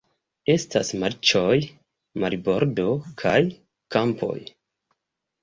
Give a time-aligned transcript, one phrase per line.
[0.51, 1.57] Estas marĉoj,
[2.23, 2.87] marbordo
[3.23, 3.35] kaj
[3.99, 4.35] kampoj.